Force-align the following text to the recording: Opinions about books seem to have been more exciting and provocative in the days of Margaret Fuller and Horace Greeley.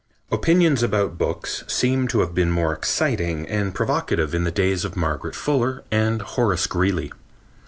Opinions 0.31 0.81
about 0.81 1.19
books 1.19 1.63
seem 1.67 2.07
to 2.07 2.21
have 2.21 2.33
been 2.33 2.49
more 2.49 2.73
exciting 2.73 3.47
and 3.47 3.75
provocative 3.75 4.33
in 4.33 4.45
the 4.45 4.49
days 4.51 4.83
of 4.83 4.95
Margaret 4.95 5.35
Fuller 5.35 5.83
and 5.91 6.23
Horace 6.23 6.65
Greeley. 6.65 7.11